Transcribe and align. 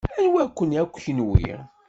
Anwa-ken 0.19 0.71
akk 0.81 0.93
kenwi? 1.03 1.53